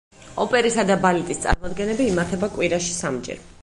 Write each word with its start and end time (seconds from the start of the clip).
ოპერისა 0.45 0.85
და 0.93 0.97
ბალეტის 1.03 1.43
წარმოდგენები 1.45 2.11
იმართება 2.15 2.55
კვირაში 2.59 3.01
სამ 3.03 3.27
ჯერ. 3.29 3.51